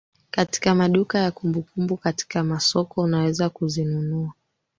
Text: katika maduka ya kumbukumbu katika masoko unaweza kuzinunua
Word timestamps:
katika 0.31 0.75
maduka 0.75 1.19
ya 1.19 1.31
kumbukumbu 1.31 1.97
katika 1.97 2.43
masoko 2.43 3.01
unaweza 3.01 3.49
kuzinunua 3.49 4.31